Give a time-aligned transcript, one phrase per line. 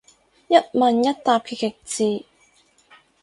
[0.49, 2.25] 一問一答嘅極致